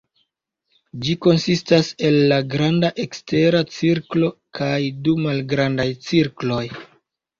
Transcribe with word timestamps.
Ĝi 1.03 1.13
konsistas 1.25 1.91
el 2.09 2.17
la 2.31 2.39
granda 2.55 2.91
ekstera 3.05 3.61
cirklo 3.75 4.33
kaj 4.61 4.75
du 5.07 5.15
malgrandaj 5.27 5.89
cirkloj. 6.09 6.65